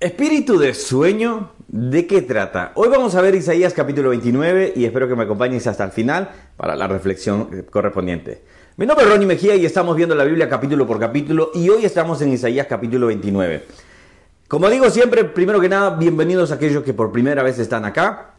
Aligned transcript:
Espíritu 0.00 0.60
de 0.60 0.74
sueño, 0.74 1.50
¿de 1.66 2.06
qué 2.06 2.22
trata? 2.22 2.70
Hoy 2.76 2.88
vamos 2.88 3.16
a 3.16 3.20
ver 3.20 3.34
Isaías 3.34 3.74
capítulo 3.74 4.10
29 4.10 4.74
y 4.76 4.84
espero 4.84 5.08
que 5.08 5.16
me 5.16 5.24
acompañes 5.24 5.66
hasta 5.66 5.82
el 5.82 5.90
final 5.90 6.30
para 6.56 6.76
la 6.76 6.86
reflexión 6.86 7.66
correspondiente. 7.68 8.44
Mi 8.76 8.86
nombre 8.86 9.04
es 9.04 9.10
Ronnie 9.10 9.26
Mejía 9.26 9.56
y 9.56 9.66
estamos 9.66 9.96
viendo 9.96 10.14
la 10.14 10.22
Biblia 10.22 10.48
capítulo 10.48 10.86
por 10.86 11.00
capítulo 11.00 11.50
y 11.52 11.68
hoy 11.68 11.84
estamos 11.84 12.22
en 12.22 12.32
Isaías 12.32 12.68
capítulo 12.68 13.08
29. 13.08 13.64
Como 14.46 14.70
digo 14.70 14.88
siempre, 14.88 15.24
primero 15.24 15.60
que 15.60 15.68
nada, 15.68 15.90
bienvenidos 15.96 16.52
a 16.52 16.54
aquellos 16.54 16.84
que 16.84 16.94
por 16.94 17.10
primera 17.10 17.42
vez 17.42 17.58
están 17.58 17.84
acá. 17.84 18.34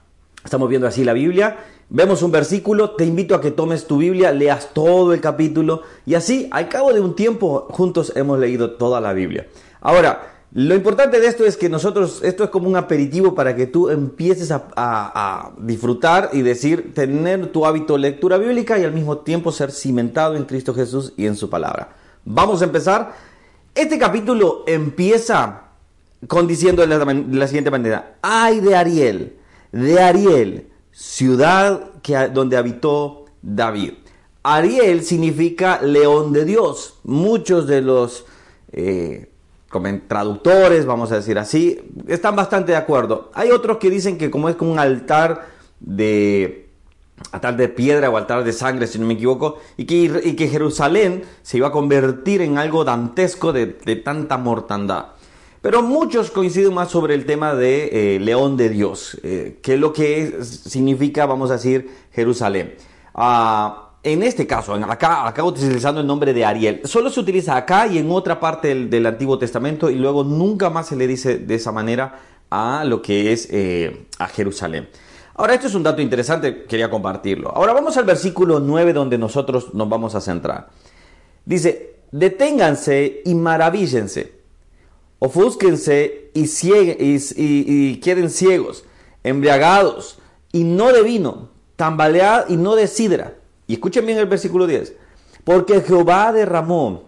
Estamos 0.45 0.69
viendo 0.69 0.87
así 0.87 1.03
la 1.03 1.11
Biblia. 1.11 1.57
Vemos 1.89 2.23
un 2.23 2.31
versículo, 2.31 2.91
te 2.91 3.03
invito 3.03 3.35
a 3.35 3.41
que 3.41 3.51
tomes 3.51 3.85
tu 3.85 3.97
Biblia, 3.97 4.31
leas 4.31 4.73
todo 4.73 5.13
el 5.13 5.19
capítulo 5.19 5.81
y 6.05 6.15
así, 6.15 6.47
al 6.51 6.69
cabo 6.69 6.93
de 6.93 7.01
un 7.01 7.17
tiempo, 7.17 7.67
juntos 7.69 8.13
hemos 8.15 8.39
leído 8.39 8.77
toda 8.77 9.01
la 9.01 9.11
Biblia. 9.11 9.47
Ahora, 9.81 10.38
lo 10.51 10.73
importante 10.73 11.19
de 11.19 11.27
esto 11.27 11.45
es 11.45 11.57
que 11.57 11.69
nosotros, 11.69 12.21
esto 12.23 12.43
es 12.43 12.49
como 12.49 12.67
un 12.67 12.75
aperitivo 12.75 13.35
para 13.35 13.55
que 13.55 13.67
tú 13.67 13.89
empieces 13.89 14.51
a, 14.51 15.51
disfrutar 15.59 16.31
y 16.33 16.41
decir, 16.41 16.91
tener 16.95 17.51
tu 17.51 17.67
hábito 17.67 17.93
de 17.93 17.99
lectura 17.99 18.37
bíblica 18.37 18.79
y 18.79 18.83
al 18.83 18.91
mismo 18.91 19.19
tiempo 19.19 19.51
ser 19.51 19.71
cimentado 19.71 20.35
en 20.35 20.45
Cristo 20.45 20.73
Jesús 20.73 21.13
y 21.17 21.27
en 21.27 21.35
su 21.35 21.51
palabra. 21.51 21.95
Vamos 22.25 22.61
a 22.61 22.65
empezar. 22.65 23.13
Este 23.75 23.99
capítulo 23.99 24.63
empieza 24.65 25.65
con 26.27 26.47
diciendo 26.47 26.85
de 26.85 26.87
la, 26.87 27.47
siguiente 27.47 27.69
manera, 27.69 28.17
ay 28.23 28.59
de 28.59 28.75
Ariel, 28.75 29.37
de 29.71 30.01
Ariel, 30.01 30.67
ciudad 30.91 31.91
que, 32.01 32.27
donde 32.29 32.57
habitó 32.57 33.25
David. 33.43 33.93
Ariel 34.41 35.03
significa 35.03 35.79
león 35.79 36.33
de 36.33 36.45
Dios. 36.45 36.95
Muchos 37.03 37.67
de 37.67 37.81
los... 37.81 38.25
Eh, 38.71 39.29
traductores, 40.07 40.85
vamos 40.85 41.11
a 41.11 41.15
decir 41.15 41.37
así, 41.37 41.79
están 42.07 42.35
bastante 42.35 42.71
de 42.71 42.77
acuerdo. 42.77 43.31
Hay 43.33 43.51
otros 43.51 43.77
que 43.77 43.89
dicen 43.89 44.17
que 44.17 44.31
como 44.31 44.49
es 44.49 44.55
como 44.55 44.71
un 44.71 44.79
altar 44.79 45.47
de 45.79 46.69
altar 47.31 47.57
de 47.57 47.67
piedra 47.67 48.09
o 48.09 48.17
altar 48.17 48.43
de 48.43 48.53
sangre, 48.53 48.87
si 48.87 48.97
no 48.97 49.05
me 49.05 49.13
equivoco, 49.13 49.59
y 49.77 49.85
que, 49.85 50.21
y 50.23 50.35
que 50.35 50.47
Jerusalén 50.47 51.23
se 51.41 51.57
iba 51.57 51.67
a 51.67 51.71
convertir 51.71 52.41
en 52.41 52.57
algo 52.57 52.83
dantesco 52.83 53.53
de, 53.53 53.67
tanta 54.03 54.37
mortandad. 54.37 55.07
Pero 55.61 55.81
muchos 55.81 56.31
coinciden 56.31 56.73
más 56.73 56.89
sobre 56.89 57.13
el 57.13 57.25
tema 57.25 57.53
de 57.53 58.15
eh, 58.15 58.19
león 58.19 58.55
de 58.55 58.69
Dios, 58.69 59.19
eh, 59.23 59.59
que 59.61 59.73
es 59.73 59.79
lo 59.79 59.91
que 59.91 60.41
significa, 60.43 61.25
vamos 61.25 61.49
a 61.51 61.53
decir, 61.53 61.89
Jerusalén. 62.13 62.75
Ah, 63.13 63.88
en 64.01 64.23
este 64.23 64.47
caso, 64.47 64.73
acá, 64.73 65.43
utilizando 65.43 65.99
el 65.99 66.07
nombre 66.07 66.33
de 66.33 66.45
Ariel, 66.45 66.81
solo 66.85 67.09
se 67.09 67.19
utiliza 67.19 67.57
acá 67.57 67.85
y 67.87 67.97
en 67.97 68.09
otra 68.11 68.39
parte 68.39 68.73
del, 68.73 69.05
Antiguo 69.05 69.37
Testamento 69.37 69.89
y 69.89 69.95
luego 69.95 70.23
nunca 70.23 70.69
más 70.69 70.87
se 70.87 70.95
le 70.95 71.05
dice 71.05 71.37
de 71.37 71.55
esa 71.55 71.73
manera 71.73 72.19
a 72.49 72.85
lo 72.85 73.01
que 73.01 73.33
es 73.33 73.49
eh, 73.51 74.05
a 74.17 74.27
Jerusalén. 74.27 74.87
Ahora, 75.35 75.53
esto 75.53 75.67
es 75.67 75.75
un 75.75 75.83
dato 75.83 76.01
interesante, 76.01 76.63
quería 76.63 76.89
compartirlo. 76.89 77.49
Ahora 77.49 77.73
vamos 77.73 77.97
al 77.97 78.05
versículo 78.05 78.61
9 78.61 78.93
donde 78.93 79.17
nosotros 79.17 79.73
nos 79.73 79.89
vamos 79.89 80.15
a 80.15 80.21
centrar. 80.21 80.69
Dice, 81.43 81.95
deténganse 82.11 83.21
y 83.25 83.35
maravíllense, 83.35 84.33
ofúsquense 85.19 86.31
y, 86.33 86.49
y 87.35 87.97
queden 87.97 88.29
ciegos, 88.29 88.85
embriagados 89.23 90.19
y 90.53 90.63
no 90.63 90.93
de 90.93 91.03
vino, 91.03 91.49
tambalead 91.75 92.49
y 92.49 92.55
no 92.55 92.75
de 92.75 92.87
sidra 92.87 93.38
y 93.69 93.73
escuchen 93.73 94.03
bien 94.07 94.17
el 94.17 94.25
versículo 94.25 94.65
10. 94.65 94.95
Porque 95.43 95.81
Jehová 95.81 96.33
derramó 96.33 97.03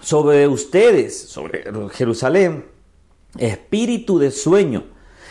sobre 0.00 0.48
ustedes, 0.48 1.28
sobre 1.28 1.62
Jerusalén, 1.92 2.64
espíritu 3.36 4.18
de 4.18 4.30
sueño, 4.30 4.84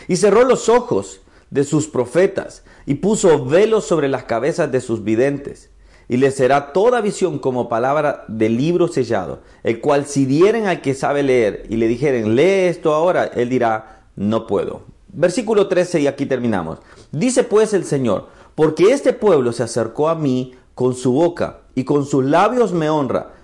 y 0.06 0.14
cerró 0.14 0.44
los 0.44 0.68
ojos 0.68 1.22
de 1.50 1.64
sus 1.64 1.88
profetas, 1.88 2.62
y 2.86 2.94
puso 2.94 3.44
velos 3.44 3.84
sobre 3.84 4.06
las 4.08 4.24
cabezas 4.24 4.70
de 4.70 4.80
sus 4.80 5.02
videntes. 5.02 5.70
Y 6.08 6.18
les 6.18 6.36
será 6.36 6.72
toda 6.72 7.00
visión 7.00 7.40
como 7.40 7.68
palabra 7.68 8.24
de 8.28 8.48
libro 8.48 8.86
sellado, 8.86 9.40
el 9.64 9.80
cual 9.80 10.06
si 10.06 10.24
dieren 10.24 10.68
al 10.68 10.82
que 10.82 10.94
sabe 10.94 11.24
leer 11.24 11.64
y 11.68 11.78
le 11.78 11.88
dijeren, 11.88 12.36
lee 12.36 12.68
esto 12.68 12.94
ahora, 12.94 13.24
él 13.24 13.48
dirá, 13.48 14.04
no 14.14 14.46
puedo. 14.46 14.82
Versículo 15.08 15.66
13 15.66 16.02
y 16.02 16.06
aquí 16.06 16.26
terminamos. 16.26 16.78
Dice 17.10 17.42
pues 17.42 17.74
el 17.74 17.84
Señor, 17.84 18.28
porque 18.54 18.92
este 18.92 19.12
pueblo 19.12 19.52
se 19.52 19.62
acercó 19.62 20.08
a 20.08 20.14
mí 20.14 20.54
con 20.80 20.94
su 20.94 21.12
boca 21.12 21.58
y 21.74 21.84
con 21.84 22.06
sus 22.06 22.24
labios 22.24 22.72
me 22.72 22.88
honra, 22.88 23.34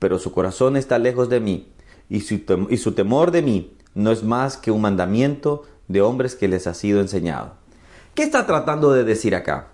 pero 0.00 0.18
su 0.18 0.32
corazón 0.32 0.76
está 0.76 0.98
lejos 0.98 1.28
de 1.28 1.38
mí, 1.38 1.68
y 2.08 2.22
su, 2.22 2.92
temor 2.94 3.30
de 3.30 3.42
mí 3.42 3.76
no 3.94 4.10
es 4.10 4.24
más 4.24 4.56
que 4.56 4.72
un 4.72 4.80
mandamiento 4.80 5.62
de 5.86 6.02
hombres 6.02 6.34
que 6.34 6.48
les 6.48 6.66
ha 6.66 6.74
sido 6.74 7.00
enseñado. 7.00 7.52
¿Qué 8.12 8.24
está 8.24 8.44
tratando 8.44 8.92
de 8.92 9.04
decir 9.04 9.36
acá? 9.36 9.68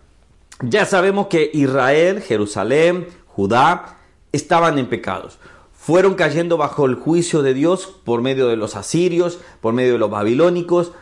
Ya 0.61 0.85
sabemos 0.85 1.29
que 1.29 1.51
Israel, 1.55 2.21
Jerusalén, 2.21 3.07
Judá 3.29 3.97
estaban 4.33 4.79
en 4.79 4.91
pecados. 4.91 5.39
Fueron 5.73 6.17
cayendo 6.17 6.59
bajo 6.59 6.85
el 6.85 6.97
juicio 6.97 7.41
de 7.41 7.55
Dios 7.55 7.87
por 8.05 8.21
medio 8.21 8.49
de 8.49 8.57
los 8.57 8.77
asirios, 8.77 9.39
por 9.63 9.73
medio 9.73 9.95
de 9.95 9.99
los 9.99 10.11
babilónicos. 10.11 10.93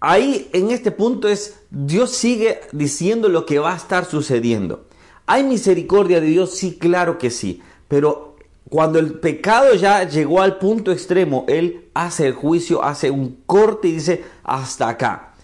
Ahí 0.00 0.48
en 0.54 0.70
este 0.70 0.92
punto 0.92 1.28
es, 1.28 1.60
Dios 1.68 2.12
sigue 2.12 2.62
diciendo 2.72 3.28
lo 3.28 3.44
que 3.44 3.58
va 3.58 3.74
a 3.74 3.76
estar 3.76 4.06
sucediendo. 4.06 4.86
¿Hay 5.26 5.44
misericordia 5.44 6.20
de 6.20 6.26
Dios? 6.26 6.54
Sí, 6.54 6.76
claro 6.78 7.18
que 7.18 7.30
sí. 7.30 7.62
Pero 7.88 8.36
cuando 8.68 8.98
el 8.98 9.18
pecado 9.18 9.74
ya 9.74 10.08
llegó 10.08 10.40
al 10.40 10.58
punto 10.58 10.92
extremo, 10.92 11.44
Él 11.48 11.88
hace 11.94 12.26
el 12.26 12.32
juicio, 12.32 12.82
hace 12.82 13.10
un 13.10 13.42
corte 13.46 13.88
y 13.88 13.92
dice, 13.92 14.24
hasta 14.42 14.88
acá. 14.88 15.34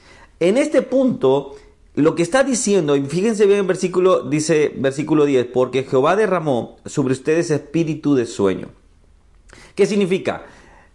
En 0.40 0.56
este 0.56 0.82
punto, 0.82 1.56
lo 1.94 2.14
que 2.14 2.22
está 2.22 2.44
diciendo, 2.44 2.96
y 2.96 3.02
fíjense 3.02 3.46
bien 3.46 3.58
el 3.58 3.66
versículo, 3.66 4.22
dice 4.22 4.72
versículo 4.76 5.24
10, 5.24 5.46
porque 5.46 5.82
Jehová 5.82 6.16
derramó 6.16 6.76
sobre 6.86 7.12
ustedes 7.12 7.50
espíritu 7.50 8.14
de 8.14 8.24
sueño. 8.24 8.68
¿Qué 9.74 9.84
significa? 9.84 10.46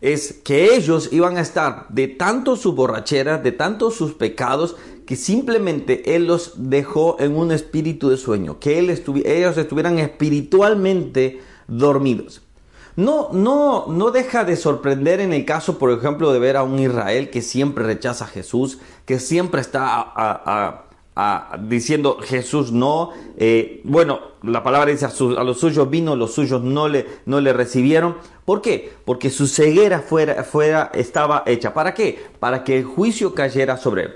Es 0.02 0.34
que 0.44 0.76
ellos 0.76 1.10
iban 1.12 1.38
a 1.38 1.42
estar 1.42 1.88
de 1.90 2.08
tanto 2.08 2.56
su 2.56 2.74
borrachera, 2.74 3.38
de 3.38 3.52
tanto 3.52 3.92
sus 3.92 4.14
pecados, 4.14 4.76
que 5.06 5.16
simplemente 5.16 6.16
Él 6.16 6.28
los 6.28 6.54
dejó 6.70 7.18
en 7.20 7.36
un 7.36 7.52
espíritu 7.52 8.10
de 8.10 8.18
sueño, 8.18 8.60
que 8.60 8.80
ellos 8.80 9.58
estuvieran 9.58 10.00
espiritualmente 10.00 11.42
dormidos. 11.68 12.42
No, 12.96 13.30
no, 13.32 13.88
no 13.88 14.12
deja 14.12 14.44
de 14.44 14.56
sorprender 14.56 15.20
en 15.20 15.34
el 15.34 15.46
caso, 15.46 15.80
por 15.80 15.92
ejemplo, 15.92 16.32
de 16.32 16.40
ver 16.40 16.58
a 16.58 16.64
un 16.64 16.78
Israel 16.78 17.32
que 17.32 17.42
siempre 17.42 17.84
rechaza 17.84 18.26
a 18.26 18.28
Jesús, 18.28 18.78
que 19.06 19.20
siempre 19.20 19.62
está 19.62 20.84
diciendo 21.62 22.18
Jesús 22.22 22.72
no. 22.72 23.12
Eh, 23.38 23.82
bueno, 23.84 24.20
la 24.44 24.64
palabra 24.64 24.92
dice 24.92 25.06
a, 25.06 25.44
los 25.44 25.60
suyos 25.60 25.90
vino, 25.90 26.16
los 26.16 26.34
suyos 26.34 26.62
no 26.62 26.88
le, 26.88 27.08
no 27.26 27.42
le 27.42 27.52
recibieron. 27.52 28.18
¿Por 28.46 28.62
qué? 28.62 28.94
Porque 29.06 29.32
su 29.32 29.48
ceguera 29.48 30.00
fuera, 30.00 30.44
fuera, 30.44 30.92
estaba 30.94 31.44
hecha. 31.48 31.74
¿Para 31.74 31.96
qué? 31.96 32.24
Para 32.40 32.64
que 32.64 32.78
el 32.78 32.84
juicio 32.84 33.34
cayera 33.34 33.78
sobre 33.78 34.04
él. 34.04 34.14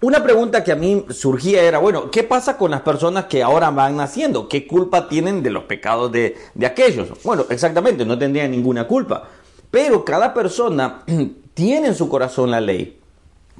Una 0.00 0.22
pregunta 0.22 0.62
que 0.62 0.70
a 0.70 0.76
mí 0.76 1.06
surgía 1.10 1.60
era, 1.62 1.78
bueno, 1.78 2.08
¿qué 2.12 2.22
pasa 2.22 2.56
con 2.56 2.70
las 2.70 2.82
personas 2.82 3.24
que 3.24 3.42
ahora 3.42 3.70
van 3.70 3.96
naciendo? 3.96 4.48
¿Qué 4.48 4.64
culpa 4.64 5.08
tienen 5.08 5.42
de 5.42 5.50
los 5.50 5.64
pecados 5.64 6.12
de, 6.12 6.36
aquellos? 6.64 7.08
Bueno, 7.24 7.44
exactamente, 7.50 8.04
no 8.04 8.16
tendrían 8.16 8.52
ninguna 8.52 8.86
culpa. 8.86 9.24
Pero 9.72 10.04
cada 10.04 10.32
persona 10.32 11.02
tiene 11.54 11.88
en 11.88 11.94
su 11.96 12.08
corazón 12.08 12.52
la 12.52 12.60
ley. 12.60 13.00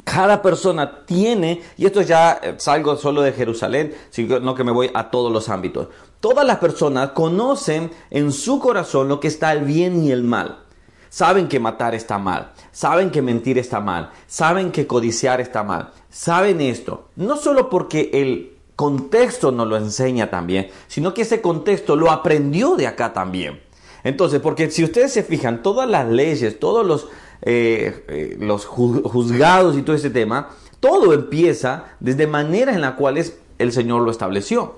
Cada 0.04 0.40
persona 0.40 1.04
tiene, 1.04 1.60
y 1.76 1.86
esto 1.86 2.02
ya 2.02 2.38
eh, 2.40 2.54
salgo 2.58 2.96
solo 2.96 3.22
de 3.22 3.32
Jerusalén, 3.32 3.96
sino 4.10 4.54
que 4.54 4.62
me 4.62 4.70
voy 4.70 4.92
a 4.94 5.10
todos 5.10 5.32
los 5.32 5.48
ámbitos. 5.48 5.88
Todas 6.20 6.46
las 6.46 6.58
personas 6.58 7.10
conocen 7.10 7.90
en 8.10 8.30
su 8.30 8.60
corazón 8.60 9.08
lo 9.08 9.18
que 9.18 9.26
está 9.26 9.50
el 9.50 9.64
bien 9.64 10.04
y 10.04 10.12
el 10.12 10.22
mal. 10.22 10.58
Saben 11.08 11.48
que 11.48 11.58
matar 11.58 11.94
está 11.94 12.18
mal, 12.18 12.52
saben 12.70 13.10
que 13.10 13.22
mentir 13.22 13.58
está 13.58 13.80
mal, 13.80 14.10
saben 14.26 14.70
que 14.70 14.86
codiciar 14.86 15.40
está 15.40 15.62
mal, 15.62 15.90
saben 16.10 16.60
esto, 16.60 17.08
no 17.16 17.36
solo 17.36 17.70
porque 17.70 18.10
el 18.12 18.58
contexto 18.76 19.50
nos 19.50 19.66
lo 19.66 19.76
enseña 19.76 20.30
también, 20.30 20.68
sino 20.86 21.12
que 21.12 21.22
ese 21.22 21.40
contexto 21.40 21.96
lo 21.96 22.12
aprendió 22.12 22.76
de 22.76 22.86
acá 22.86 23.12
también. 23.12 23.60
Entonces, 24.04 24.40
porque 24.40 24.70
si 24.70 24.84
ustedes 24.84 25.12
se 25.12 25.22
fijan, 25.22 25.62
todas 25.62 25.88
las 25.88 26.08
leyes, 26.08 26.60
todos 26.60 26.86
los, 26.86 27.08
eh, 27.42 28.04
eh, 28.08 28.36
los 28.38 28.66
juzgados 28.66 29.76
y 29.76 29.82
todo 29.82 29.96
ese 29.96 30.10
tema, 30.10 30.50
todo 30.80 31.12
empieza 31.12 31.86
desde 31.98 32.26
manera 32.26 32.72
en 32.72 32.80
la 32.80 32.94
cual 32.94 33.18
el 33.58 33.72
Señor 33.72 34.02
lo 34.02 34.10
estableció. 34.10 34.76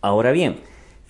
Ahora 0.00 0.32
bien, 0.32 0.60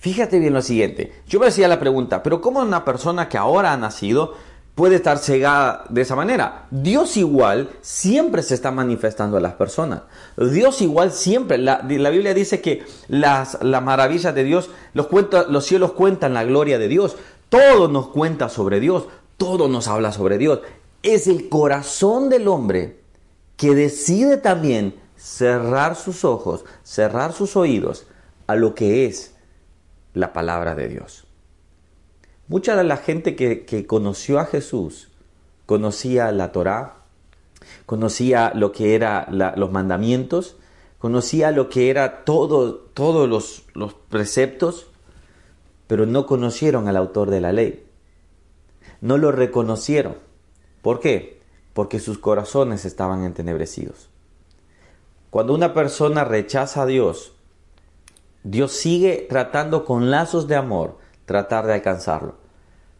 Fíjate 0.05 0.37
bien 0.37 0.53
lo 0.53 0.61
siguiente. 0.61 1.11
Yo 1.27 1.39
me 1.39 1.47
hacía 1.47 1.67
la 1.67 1.79
pregunta, 1.79 2.21
pero 2.21 2.39
¿cómo 2.39 2.59
una 2.59 2.85
persona 2.85 3.27
que 3.27 3.39
ahora 3.39 3.73
ha 3.73 3.77
nacido 3.77 4.35
puede 4.75 4.97
estar 4.97 5.17
cegada 5.17 5.83
de 5.89 6.01
esa 6.01 6.15
manera? 6.15 6.67
Dios 6.69 7.17
igual 7.17 7.71
siempre 7.81 8.43
se 8.43 8.53
está 8.53 8.69
manifestando 8.69 9.35
a 9.35 9.39
las 9.41 9.53
personas. 9.53 10.03
Dios 10.37 10.83
igual 10.83 11.11
siempre, 11.11 11.57
la, 11.57 11.81
Biblia 11.81 12.35
dice 12.35 12.61
que 12.61 12.85
las, 13.07 13.63
maravillas 13.63 14.35
de 14.35 14.43
Dios, 14.43 14.69
los, 14.93 15.07
los 15.49 15.65
cielos 15.65 15.93
cuentan 15.93 16.35
la 16.35 16.43
gloria 16.43 16.77
de 16.77 16.87
Dios. 16.87 17.15
Todo 17.49 17.87
nos 17.87 18.09
cuenta 18.09 18.47
sobre 18.47 18.79
Dios, 18.79 19.07
todo 19.37 19.67
nos 19.69 19.87
habla 19.87 20.11
sobre 20.11 20.37
Dios. 20.37 20.59
es 21.01 21.25
el 21.25 21.49
corazón 21.49 22.29
del 22.29 22.47
hombre 22.47 22.99
que 23.57 23.73
decide 23.73 24.37
también 24.37 24.93
cerrar 25.15 25.95
sus 25.95 26.23
ojos, 26.23 26.63
cerrar 26.83 27.33
sus 27.33 27.55
oídos 27.55 28.05
a 28.45 28.53
lo 28.53 28.75
que 28.75 29.07
es 29.07 29.34
la 30.15 30.33
palabra 30.33 30.73
de 30.73 30.87
Dios. 30.87 31.27
Mucha 32.47 32.75
de 32.75 32.83
la 32.83 32.97
gente 32.97 33.35
que, 33.35 33.85
conoció 33.85 34.39
a 34.39 34.45
Jesús 34.45 35.09
conocía 35.65 36.31
la 36.31 36.51
Torá, 36.51 36.97
conocía 37.85 38.51
lo 38.53 38.71
que 38.71 38.95
eran 38.95 39.25
los 39.57 39.71
mandamientos, 39.71 40.57
conocía 40.99 41.51
lo 41.51 41.69
que 41.69 41.89
era 41.89 42.23
todo, 42.23 42.75
todos 42.75 43.27
los, 43.27 43.63
los 43.73 43.93
preceptos, 43.93 44.87
pero 45.87 46.05
no 46.05 46.25
conocieron 46.25 46.87
al 46.87 46.97
autor 46.97 47.29
de 47.29 47.41
la 47.41 47.51
ley. 47.51 47.85
No 49.01 49.17
lo 49.17 49.31
reconocieron. 49.31 50.17
¿Por 50.81 50.99
qué? 50.99 51.41
Porque 51.73 51.99
sus 51.99 52.19
corazones 52.19 52.85
estaban 52.85 53.23
entenebrecidos. 53.23 54.09
Cuando 55.29 55.53
una 55.53 55.73
persona 55.73 56.23
rechaza 56.23 56.83
a 56.83 56.85
Dios, 56.85 57.34
Dios 58.45 58.73
sigue 58.73 59.25
tratando 59.27 59.85
con 59.85 60.11
lazos 60.11 60.47
de 60.47 60.55
amor, 60.55 60.99
tratar 61.25 61.65
de 61.65 61.73
alcanzarlo. 61.73 62.35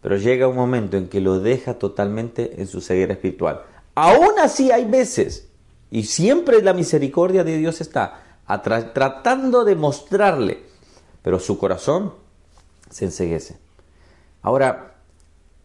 Pero 0.01 0.17
llega 0.17 0.47
un 0.47 0.55
momento 0.55 0.97
en 0.97 1.07
que 1.07 1.21
lo 1.21 1.39
deja 1.39 1.75
totalmente 1.75 2.59
en 2.59 2.65
su 2.65 2.81
ceguera 2.81 3.13
espiritual. 3.13 3.61
Aún 3.93 4.39
así 4.41 4.71
hay 4.71 4.85
veces, 4.85 5.47
y 5.91 6.05
siempre 6.05 6.63
la 6.63 6.73
misericordia 6.73 7.43
de 7.43 7.57
Dios 7.57 7.79
está 7.79 8.23
tratando 8.93 9.63
de 9.63 9.75
mostrarle, 9.75 10.63
pero 11.21 11.39
su 11.39 11.59
corazón 11.59 12.13
se 12.89 13.05
enseguece. 13.05 13.57
Ahora, 14.41 14.95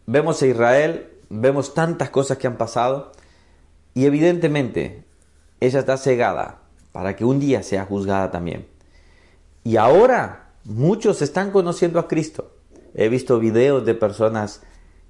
vemos 0.05 0.43
a 0.43 0.47
Israel, 0.47 1.09
vemos 1.31 1.73
tantas 1.73 2.11
cosas 2.11 2.37
que 2.37 2.47
han 2.47 2.59
pasado, 2.59 3.13
y 3.95 4.05
evidentemente 4.05 5.05
ella 5.59 5.81
está 5.81 5.97
cegada 5.97 6.61
para 6.93 7.17
que 7.17 7.25
un 7.25 7.41
día 7.41 7.63
sea 7.63 7.87
juzgada 7.87 8.31
también. 8.31 8.69
Y 9.65 9.77
ahora 9.77 10.53
muchos 10.65 11.23
están 11.23 11.51
conociendo 11.51 11.99
a 11.99 12.09
Cristo. 12.09 12.57
He 12.95 13.09
visto 13.09 13.39
videos 13.39 13.85
de 13.85 13.95
personas 13.95 14.63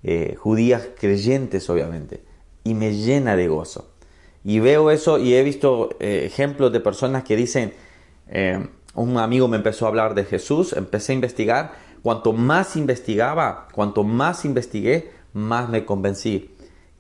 eh, 0.03 0.35
judías 0.39 0.89
creyentes, 0.99 1.69
obviamente, 1.71 2.25
y 2.65 2.75
me 2.75 2.95
llena 2.95 3.37
de 3.37 3.49
gozo. 3.49 3.93
Y 4.45 4.61
veo 4.61 4.91
eso 4.91 5.19
y 5.19 5.35
he 5.35 5.43
visto 5.43 5.91
eh, 6.01 6.23
ejemplos 6.25 6.73
de 6.73 6.81
personas 6.81 7.25
que 7.25 7.37
dicen, 7.37 7.75
eh, 8.29 8.67
un 8.95 9.19
amigo 9.19 9.49
me 9.49 9.59
empezó 9.59 9.85
a 9.85 9.89
hablar 9.89 10.15
de 10.15 10.25
Jesús, 10.25 10.73
empecé 10.73 11.13
a 11.13 11.15
investigar, 11.17 11.73
cuanto 12.03 12.33
más 12.33 12.77
investigaba, 12.77 13.69
cuanto 13.73 14.03
más 14.03 14.45
investigué, 14.45 15.11
más 15.33 15.69
me 15.69 15.85
convencí. 15.85 16.55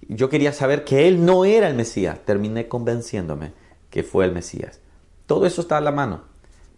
Yo 0.08 0.28
quería 0.28 0.52
saber 0.52 0.84
que 0.84 1.08
él 1.08 1.24
no 1.24 1.44
era 1.44 1.68
el 1.68 1.74
Mesías, 1.74 2.18
terminé 2.24 2.68
convenciéndome 2.68 3.52
que 3.90 4.02
fue 4.02 4.24
el 4.24 4.32
Mesías. 4.32 4.80
Todo 5.26 5.46
eso 5.46 5.62
está 5.62 5.78
a 5.78 5.80
la 5.80 5.92
mano, 5.92 6.24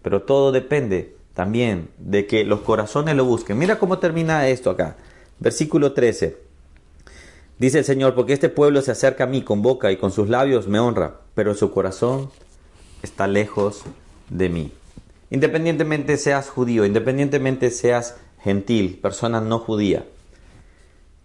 pero 0.03 0.23
todo 0.23 0.53
depende 0.53 1.17
también 1.35 1.89
de 1.99 2.27
que 2.27 2.45
los 2.45 2.61
corazones 2.61 3.17
lo 3.17 3.25
busquen. 3.25 3.59
Mira 3.59 3.79
cómo 3.79 3.99
termina 3.99 4.49
esto 4.49 4.71
acá. 4.71 4.97
Versículo 5.39 5.93
13. 5.93 6.37
Dice 7.59 7.79
el 7.79 7.85
Señor, 7.85 8.15
porque 8.15 8.33
este 8.33 8.49
pueblo 8.49 8.83
se 8.83 8.91
acerca 8.91 9.25
a 9.25 9.27
mí 9.27 9.43
con 9.43 9.63
boca 9.63 9.93
y 9.93 9.97
con 9.97 10.11
sus 10.11 10.29
labios 10.29 10.69
me 10.69 10.79
honra, 10.79 11.21
pero 11.35 11.55
su 11.55 11.71
corazón 11.71 12.31
está 13.03 13.27
lejos 13.27 13.83
de 14.29 14.49
mí. 14.49 14.73
Independientemente 15.31 16.17
seas 16.17 16.51
judío, 16.51 16.85
independientemente 16.85 17.71
seas 17.71 18.17
gentil, 18.43 18.99
persona 19.01 19.41
no 19.41 19.61
judía, 19.61 20.05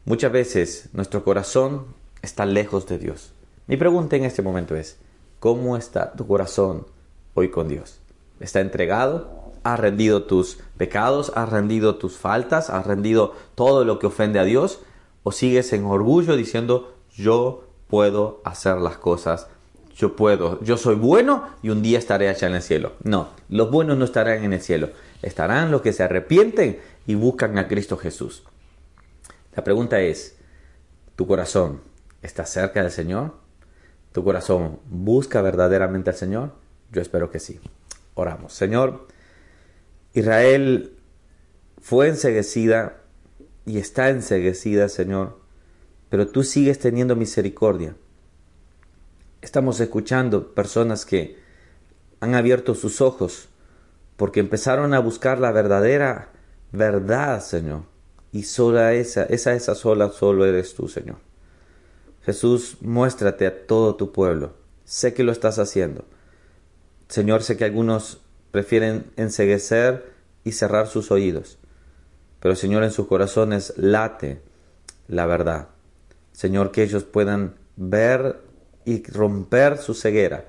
muchas 0.06 0.32
veces 0.32 0.90
nuestro 0.94 1.24
corazón 1.24 1.88
está 2.22 2.46
lejos 2.46 2.88
de 2.88 3.00
Dios. 3.00 3.34
Mi 3.66 3.76
pregunta 3.76 4.16
en 4.16 4.24
este 4.24 4.42
momento 4.42 4.76
es, 4.76 4.98
¿Cómo 5.40 5.78
está 5.78 6.14
tu 6.14 6.26
corazón 6.26 6.88
hoy 7.36 7.52
con 7.52 7.68
Dios? 7.68 8.00
¿Está 8.40 8.60
entregado? 8.60 9.52
¿Has 9.64 9.80
rendido 9.80 10.24
tus 10.24 10.60
pecados? 10.78 11.32
¿Has 11.36 11.50
rendido 11.50 11.96
tus 11.96 12.18
faltas? 12.18 12.70
¿Has 12.70 12.86
rendido 12.86 13.34
todo 13.56 13.86
lo 13.86 14.00
que 14.00 14.08
ofende 14.08 14.40
a 14.40 14.44
Dios? 14.44 14.80
¿O 15.24 15.32
sigues 15.32 15.74
en 15.74 15.86
orgullo 15.86 16.36
diciendo 16.36 16.94
yo 17.16 17.66
puedo 17.88 18.42
hacer 18.46 18.78
las 18.78 18.98
cosas? 18.98 19.48
Yo 19.96 20.16
puedo, 20.16 20.64
yo 20.64 20.78
soy 20.78 20.96
bueno 20.96 21.48
y 21.64 21.70
un 21.70 21.82
día 21.82 21.98
estaré 21.98 22.30
allá 22.30 22.48
en 22.48 22.56
el 22.56 22.62
cielo. 22.62 22.94
No, 23.04 23.30
los 23.50 23.72
buenos 23.72 23.98
no 23.98 24.06
estarán 24.06 24.44
en 24.44 24.54
el 24.54 24.62
cielo. 24.62 24.90
Estarán 25.24 25.72
los 25.72 25.82
que 25.82 25.92
se 25.92 26.04
arrepienten 26.04 26.80
y 27.08 27.16
buscan 27.16 27.58
a 27.58 27.68
Cristo 27.68 27.98
Jesús. 27.98 28.44
La 29.56 29.64
pregunta 29.64 30.00
es, 30.00 30.38
¿tu 31.16 31.26
corazón 31.26 31.82
está 32.22 32.46
cerca 32.46 32.84
del 32.84 32.92
Señor? 32.92 33.48
tu 34.18 34.24
corazón 34.24 34.80
busca 34.90 35.44
verdaderamente 35.44 36.10
al 36.10 36.16
Señor? 36.16 36.52
Yo 36.92 37.04
espero 37.04 37.30
que 37.30 37.40
sí. 37.40 37.60
Oramos. 38.18 38.52
Señor, 38.54 39.08
Israel 40.14 40.98
fue 41.80 42.08
enseguecida 42.08 42.98
y 43.64 43.78
está 43.78 44.10
enseguecida, 44.10 44.90
Señor, 44.90 45.40
pero 46.10 46.28
tú 46.28 46.42
sigues 46.44 46.80
teniendo 46.80 47.16
misericordia. 47.16 47.96
Estamos 49.42 49.80
escuchando 49.80 50.56
personas 50.56 51.06
que 51.06 51.38
han 52.20 52.34
abierto 52.34 52.74
sus 52.74 53.02
ojos 53.02 53.50
porque 54.16 54.40
empezaron 54.40 54.96
a 54.96 55.00
buscar 55.00 55.38
la 55.38 55.52
verdadera 55.52 56.32
verdad, 56.72 57.40
Señor. 57.44 57.84
Y 58.32 58.44
sola 58.44 58.96
esa, 58.96 59.26
esa, 59.26 59.54
esa 59.54 59.76
sola, 59.76 60.10
solo 60.10 60.44
eres 60.48 60.74
tú, 60.74 60.88
Señor. 60.88 61.18
Jesús, 62.26 62.78
muéstrate 62.82 63.46
a 63.46 63.68
todo 63.68 63.96
tu 63.96 64.12
pueblo. 64.12 64.54
Sé 64.86 65.14
que 65.14 65.24
lo 65.24 65.32
estás 65.32 65.60
haciendo. 65.60 66.04
Señor, 67.10 67.44
sé 67.44 67.58
que 67.58 67.66
algunos 67.66 68.22
prefieren 68.52 69.12
enseguecer 69.16 70.14
y 70.44 70.54
cerrar 70.54 70.88
sus 70.88 71.12
oídos, 71.12 71.58
pero 72.40 72.56
Señor, 72.56 72.84
en 72.84 72.92
sus 72.92 73.08
corazones 73.08 73.74
late 73.78 74.42
la 75.08 75.26
verdad. 75.26 75.70
Señor, 76.32 76.72
que 76.72 76.84
ellos 76.84 77.04
puedan 77.04 77.56
ver 77.76 78.42
y 78.86 79.04
romper 79.04 79.78
su 79.78 79.94
ceguera 79.94 80.46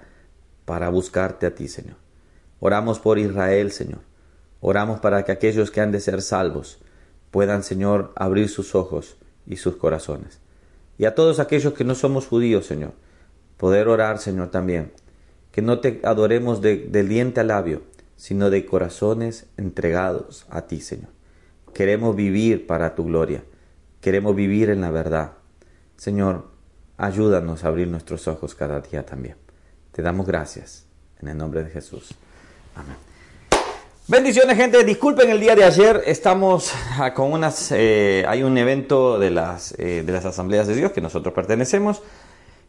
para 0.64 0.90
buscarte 0.90 1.46
a 1.46 1.54
ti, 1.54 1.68
Señor. 1.68 1.96
Oramos 2.60 2.98
por 2.98 3.18
Israel, 3.18 3.72
Señor. 3.72 4.00
Oramos 4.60 5.00
para 5.00 5.24
que 5.24 5.32
aquellos 5.32 5.70
que 5.70 5.80
han 5.80 5.92
de 5.92 6.00
ser 6.00 6.20
salvos 6.22 6.78
puedan, 7.30 7.62
Señor, 7.62 8.12
abrir 8.16 8.48
sus 8.48 8.74
ojos 8.74 9.16
y 9.46 9.56
sus 9.56 9.76
corazones 9.76 10.40
y 10.98 11.04
a 11.04 11.14
todos 11.14 11.38
aquellos 11.38 11.72
que 11.72 11.84
no 11.84 11.94
somos 11.94 12.26
judíos, 12.26 12.66
Señor. 12.66 12.92
Poder 13.56 13.88
orar, 13.88 14.18
Señor, 14.18 14.50
también. 14.50 14.92
Que 15.52 15.62
no 15.62 15.80
te 15.80 16.00
adoremos 16.04 16.60
de, 16.60 16.76
diente 17.04 17.40
a 17.40 17.44
labio, 17.44 17.82
sino 18.16 18.50
de 18.50 18.64
corazones 18.66 19.46
entregados 19.56 20.46
a 20.50 20.62
ti, 20.62 20.80
Señor. 20.80 21.10
Queremos 21.74 22.14
vivir 22.16 22.66
para 22.66 22.94
tu 22.94 23.04
gloria. 23.04 23.42
Queremos 24.00 24.34
vivir 24.34 24.70
en 24.70 24.80
la 24.80 24.90
verdad. 24.90 25.32
Señor, 25.96 26.48
ayúdanos 26.96 27.64
a 27.64 27.68
abrir 27.68 27.88
nuestros 27.88 28.28
ojos 28.28 28.54
cada 28.54 28.80
día 28.80 29.04
también. 29.04 29.36
Te 29.92 30.02
damos 30.02 30.26
gracias. 30.26 30.86
En 31.20 31.28
el 31.28 31.36
nombre 31.36 31.64
de 31.64 31.70
Jesús. 31.70 32.14
Amén. 32.76 33.08
Bendiciones 34.10 34.56
gente, 34.56 34.82
disculpen 34.84 35.28
el 35.28 35.38
día 35.38 35.54
de 35.54 35.64
ayer, 35.64 36.02
estamos 36.06 36.72
ah, 36.98 37.12
con 37.12 37.30
unas, 37.30 37.70
eh, 37.72 38.24
hay 38.26 38.42
un 38.42 38.56
evento 38.56 39.18
de 39.18 39.30
las, 39.30 39.74
eh, 39.78 40.02
de 40.02 40.12
las 40.12 40.24
asambleas 40.24 40.66
de 40.66 40.74
Dios 40.74 40.92
que 40.92 41.02
nosotros 41.02 41.34
pertenecemos 41.34 42.00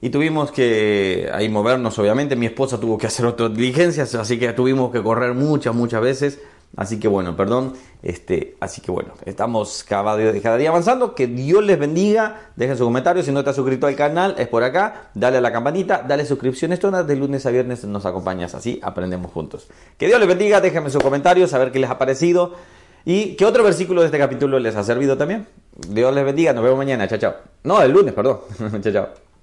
y 0.01 0.09
tuvimos 0.09 0.51
que 0.51 1.29
ahí 1.33 1.49
movernos 1.49 1.97
obviamente, 1.99 2.35
mi 2.35 2.45
esposa 2.45 2.79
tuvo 2.79 2.97
que 2.97 3.07
hacer 3.07 3.25
otras 3.25 3.53
diligencias, 3.53 4.15
así 4.15 4.39
que 4.39 4.53
tuvimos 4.53 4.91
que 4.91 5.03
correr 5.03 5.33
muchas, 5.33 5.75
muchas 5.75 6.01
veces 6.01 6.39
Así 6.75 6.99
que 6.99 7.07
bueno, 7.07 7.35
perdón. 7.35 7.73
Este, 8.01 8.55
así 8.59 8.81
que 8.81 8.91
bueno, 8.91 9.13
estamos 9.25 9.83
cada 9.87 10.15
día, 10.15 10.39
cada 10.41 10.57
día 10.57 10.69
avanzando. 10.69 11.15
Que 11.15 11.27
Dios 11.27 11.63
les 11.63 11.79
bendiga. 11.79 12.51
Dejen 12.55 12.77
su 12.77 12.85
comentario. 12.85 13.23
Si 13.23 13.31
no 13.31 13.43
te 13.43 13.49
has 13.49 13.55
suscrito 13.55 13.87
al 13.87 13.95
canal, 13.95 14.35
es 14.37 14.47
por 14.47 14.63
acá. 14.63 15.09
Dale 15.13 15.37
a 15.37 15.41
la 15.41 15.51
campanita, 15.51 16.03
dale 16.07 16.25
suscripciones 16.25 16.79
todas. 16.79 17.05
De 17.07 17.15
lunes 17.15 17.45
a 17.45 17.51
viernes 17.51 17.83
nos 17.85 18.05
acompañas 18.05 18.55
así, 18.55 18.79
aprendemos 18.83 19.31
juntos. 19.31 19.67
Que 19.97 20.07
Dios 20.07 20.19
les 20.19 20.27
bendiga. 20.27 20.61
Déjenme 20.61 20.89
sus 20.89 21.03
comentarios, 21.03 21.53
a 21.53 21.57
ver 21.57 21.71
qué 21.71 21.79
les 21.79 21.89
ha 21.89 21.97
parecido. 21.97 22.53
Y 23.05 23.35
qué 23.35 23.45
otro 23.45 23.63
versículo 23.63 24.01
de 24.01 24.07
este 24.07 24.19
capítulo 24.19 24.59
les 24.59 24.75
ha 24.75 24.83
servido 24.83 25.17
también. 25.17 25.47
Dios 25.87 26.13
les 26.13 26.23
bendiga. 26.23 26.53
Nos 26.53 26.63
vemos 26.63 26.77
mañana. 26.77 27.07
Chao, 27.07 27.17
chao. 27.17 27.33
No, 27.63 27.81
el 27.81 27.91
lunes, 27.91 28.13
perdón. 28.13 28.39
chao, 28.81 28.93
chao. 28.93 29.28